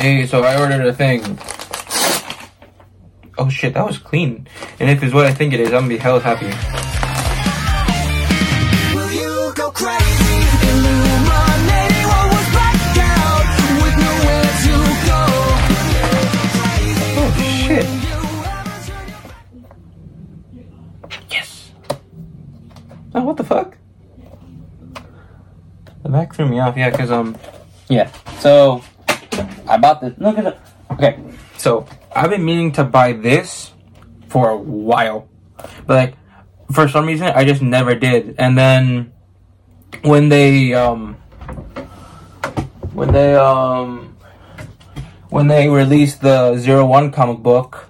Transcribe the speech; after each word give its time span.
Hey, 0.00 0.24
so 0.24 0.42
I 0.42 0.58
ordered 0.58 0.86
a 0.86 0.94
thing. 0.94 1.20
Oh 3.36 3.50
shit, 3.50 3.74
that 3.74 3.86
was 3.86 3.98
clean. 3.98 4.48
And 4.78 4.88
if 4.88 5.02
it's 5.02 5.12
what 5.12 5.26
I 5.26 5.34
think 5.34 5.52
it 5.52 5.60
is, 5.60 5.74
I'm 5.74 5.80
gonna 5.80 5.88
be 5.88 5.98
hell 5.98 6.18
happy. 6.18 6.46
Will 8.96 9.12
you 9.12 9.52
go 9.54 9.70
crazy? 9.70 10.40
Illuminating 10.72 12.06
what 12.08 12.32
was 12.32 12.48
blacked 12.48 12.96
out 12.96 13.44
with 13.82 13.96
nowhere 14.00 14.48
to 14.64 14.72
go. 15.04 15.20
Oh 17.20 17.30
shit. 17.68 17.88
Yes. 21.30 21.72
Oh, 23.14 23.22
what 23.22 23.36
the 23.36 23.44
fuck? 23.44 23.76
The 26.02 26.08
back 26.08 26.34
threw 26.34 26.48
me 26.48 26.58
off. 26.58 26.74
Yeah, 26.74 26.90
cause 26.90 27.10
um, 27.10 27.36
yeah. 27.90 28.10
So 28.38 28.82
I 29.70 29.78
bought 29.78 30.00
this. 30.00 30.14
Look 30.18 30.36
at. 30.36 30.58
Okay, 30.90 31.22
so 31.56 31.86
I've 32.14 32.30
been 32.30 32.44
meaning 32.44 32.72
to 32.72 32.84
buy 32.84 33.12
this 33.12 33.72
for 34.28 34.50
a 34.50 34.56
while, 34.56 35.28
but 35.86 35.94
like 35.94 36.14
for 36.72 36.88
some 36.88 37.06
reason 37.06 37.28
I 37.28 37.44
just 37.44 37.62
never 37.62 37.94
did. 37.94 38.34
And 38.38 38.58
then 38.58 39.12
when 40.02 40.28
they 40.28 40.74
um, 40.74 41.14
when 42.92 43.12
they 43.12 43.36
um, 43.36 44.16
when 45.28 45.46
they 45.46 45.68
released 45.68 46.20
the 46.20 46.56
Zero 46.58 46.84
One 46.84 47.12
comic 47.12 47.38
book, 47.38 47.88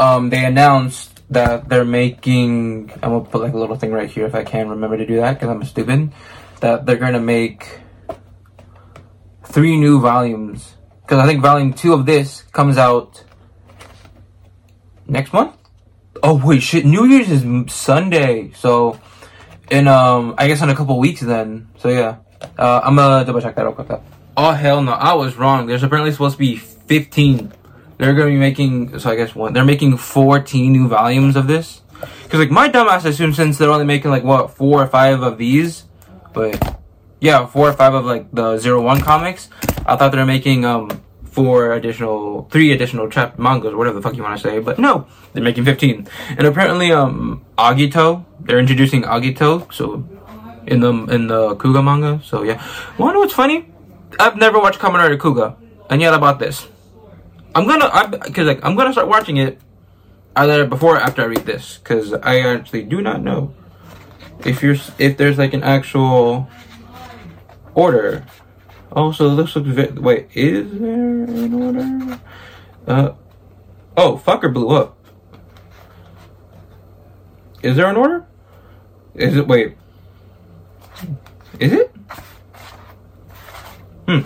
um, 0.00 0.30
they 0.30 0.44
announced 0.44 1.20
that 1.28 1.68
they're 1.68 1.84
making. 1.84 2.90
I'm 3.02 3.10
gonna 3.12 3.24
put 3.24 3.42
like 3.42 3.52
a 3.52 3.58
little 3.58 3.76
thing 3.76 3.92
right 3.92 4.08
here 4.08 4.24
if 4.24 4.34
I 4.34 4.44
can 4.44 4.70
remember 4.70 4.96
to 4.96 5.06
do 5.06 5.16
that 5.16 5.34
because 5.34 5.50
I'm 5.50 5.62
stupid. 5.64 6.12
That 6.60 6.86
they're 6.86 6.96
gonna 6.96 7.20
make 7.20 7.80
three 9.50 9.76
new 9.76 10.00
volumes 10.00 10.76
because 11.02 11.18
I 11.18 11.26
think 11.26 11.42
volume 11.42 11.72
two 11.72 11.92
of 11.92 12.06
this 12.06 12.42
comes 12.52 12.78
out 12.78 13.24
next 15.06 15.32
month. 15.32 15.56
Oh 16.22 16.40
wait, 16.44 16.62
shit! 16.62 16.84
New 16.86 17.06
Year's 17.06 17.30
is 17.30 17.72
Sunday, 17.72 18.52
so 18.52 19.00
in 19.70 19.88
um, 19.88 20.34
I 20.38 20.46
guess 20.46 20.62
in 20.62 20.68
a 20.68 20.74
couple 20.74 20.98
weeks 20.98 21.20
then. 21.20 21.68
So 21.78 21.88
yeah, 21.88 22.18
uh, 22.58 22.80
I'm 22.84 22.94
gonna 22.94 23.24
double 23.24 23.40
check 23.40 23.56
that 23.56 23.62
real 23.62 23.72
quick. 23.72 24.00
Oh 24.36 24.52
hell 24.52 24.82
no, 24.82 24.92
I 24.92 25.14
was 25.14 25.36
wrong. 25.36 25.66
There's 25.66 25.82
apparently 25.82 26.12
supposed 26.12 26.34
to 26.34 26.38
be 26.38 26.56
15. 26.56 27.52
They're 27.98 28.14
gonna 28.14 28.30
be 28.30 28.36
making, 28.36 28.98
so 28.98 29.10
I 29.10 29.16
guess 29.16 29.34
one. 29.34 29.52
They're 29.52 29.64
making 29.64 29.96
14 29.96 30.72
new 30.72 30.88
volumes 30.88 31.36
of 31.36 31.46
this. 31.46 31.82
Cause 32.28 32.38
like 32.38 32.50
my 32.50 32.68
dumbass 32.68 33.04
assumed 33.04 33.34
since 33.34 33.58
they're 33.58 33.70
only 33.70 33.84
making 33.84 34.10
like 34.10 34.22
what 34.22 34.52
four 34.52 34.82
or 34.82 34.86
five 34.86 35.22
of 35.22 35.36
these, 35.36 35.84
but 36.32 36.79
yeah, 37.20 37.46
four 37.46 37.68
or 37.68 37.72
five 37.72 37.94
of 37.94 38.04
like 38.04 38.30
the 38.32 38.58
zero 38.58 38.80
one 38.82 39.00
comics. 39.00 39.48
I 39.86 39.96
thought 39.96 40.12
they 40.12 40.18
were 40.18 40.26
making 40.26 40.64
um 40.64 41.02
four 41.24 41.72
additional, 41.72 42.48
three 42.50 42.72
additional 42.72 43.08
chap 43.08 43.38
mangas, 43.38 43.74
whatever 43.74 43.96
the 43.96 44.02
fuck 44.02 44.16
you 44.16 44.22
want 44.22 44.40
to 44.40 44.42
say. 44.42 44.58
But 44.58 44.78
no, 44.78 45.06
they're 45.32 45.42
making 45.42 45.64
15. 45.64 46.08
And 46.36 46.46
apparently 46.46 46.92
um 46.92 47.44
Agito, 47.56 48.24
they're 48.40 48.58
introducing 48.58 49.02
Agito, 49.02 49.72
so 49.72 50.04
in 50.66 50.80
the 50.80 50.92
in 51.12 51.28
the 51.28 51.56
Kuuga 51.56 51.84
manga. 51.84 52.20
So 52.24 52.42
yeah, 52.42 52.64
wanna 52.98 53.14
know 53.14 53.20
what's 53.20 53.34
funny? 53.34 53.66
I've 54.18 54.36
never 54.36 54.58
watched 54.58 54.80
Kamen 54.80 54.94
Rider 54.94 55.16
Kuuga, 55.16 55.56
and 55.88 56.00
yet 56.00 56.14
I 56.14 56.18
bought 56.18 56.38
this. 56.38 56.66
I'm 57.54 57.66
gonna, 57.66 57.86
I'm, 57.92 58.12
cause 58.12 58.46
like 58.46 58.64
I'm 58.64 58.76
gonna 58.76 58.92
start 58.92 59.08
watching 59.08 59.36
it 59.36 59.60
either 60.36 60.66
before 60.66 60.96
or 60.96 61.00
after 61.00 61.22
I 61.22 61.26
read 61.26 61.46
this, 61.46 61.78
cause 61.78 62.12
I 62.12 62.40
actually 62.40 62.84
do 62.84 63.02
not 63.02 63.22
know 63.22 63.54
if 64.44 64.62
you're 64.62 64.76
if 64.98 65.16
there's 65.16 65.38
like 65.38 65.52
an 65.52 65.62
actual 65.62 66.48
order. 67.74 68.24
Oh, 68.92 69.12
so 69.12 69.36
this 69.36 69.54
looks 69.54 69.92
wait, 70.00 70.28
is 70.34 70.80
there 70.80 71.24
an 71.24 71.54
order? 71.54 72.20
Uh, 72.86 73.12
oh, 73.96 74.20
fucker 74.24 74.52
blew 74.52 74.70
up. 74.70 74.96
Is 77.62 77.76
there 77.76 77.86
an 77.86 77.96
order? 77.96 78.26
Is 79.14 79.36
it 79.36 79.46
wait? 79.46 79.76
Is 81.58 81.72
it? 81.72 81.94
Hmm. 84.06 84.20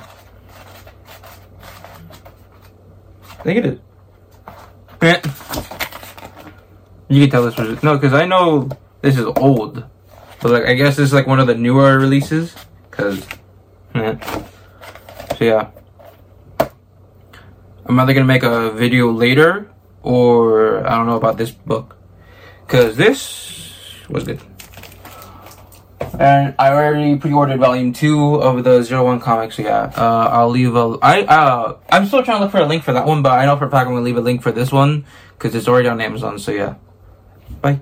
I 3.40 3.42
think 3.42 3.58
it 3.58 3.66
is. 3.66 3.78
Eh. 5.02 5.20
You 7.08 7.20
can 7.20 7.30
tell 7.30 7.44
this 7.44 7.56
was 7.56 7.82
no, 7.82 7.98
because 7.98 8.14
I 8.14 8.24
know 8.24 8.70
this 9.02 9.18
is 9.18 9.26
old, 9.36 9.84
but 10.40 10.50
like 10.50 10.64
I 10.64 10.74
guess 10.74 10.96
this 10.96 11.08
is 11.08 11.12
like 11.12 11.26
one 11.26 11.40
of 11.40 11.46
the 11.46 11.54
newer 11.54 11.98
releases. 11.98 12.54
Cause, 12.94 13.26
eh. 13.96 14.14
so 15.36 15.44
yeah, 15.44 15.70
I'm 17.86 17.98
either 17.98 18.14
gonna 18.14 18.24
make 18.24 18.44
a 18.44 18.70
video 18.70 19.10
later 19.10 19.68
or 20.04 20.86
I 20.86 20.96
don't 20.96 21.06
know 21.06 21.16
about 21.16 21.36
this 21.36 21.50
book, 21.50 21.96
cause 22.68 22.96
this 22.96 23.98
was 24.08 24.22
good. 24.22 24.40
And 26.20 26.54
I 26.56 26.70
already 26.70 27.16
pre-ordered 27.16 27.58
volume 27.58 27.92
two 27.92 28.36
of 28.36 28.62
the 28.62 28.82
Zero 28.84 29.04
One 29.04 29.18
comics. 29.18 29.56
So 29.56 29.62
yeah, 29.62 29.90
uh, 29.96 30.28
I'll 30.30 30.50
leave 30.50 30.76
a. 30.76 30.96
I 31.02 31.22
uh, 31.22 31.78
I'm 31.90 32.06
still 32.06 32.22
trying 32.22 32.38
to 32.38 32.44
look 32.44 32.52
for 32.52 32.60
a 32.60 32.66
link 32.66 32.84
for 32.84 32.92
that 32.92 33.06
one, 33.06 33.22
but 33.22 33.32
I 33.32 33.46
know 33.46 33.56
for 33.56 33.66
a 33.66 33.70
fact 33.70 33.88
I'm 33.88 33.94
gonna 33.94 34.04
leave 34.04 34.16
a 34.16 34.20
link 34.20 34.40
for 34.40 34.52
this 34.52 34.70
one 34.70 35.04
because 35.36 35.52
it's 35.56 35.66
already 35.66 35.88
on 35.88 36.00
Amazon. 36.00 36.38
So 36.38 36.52
yeah, 36.52 36.76
bye. 37.60 37.80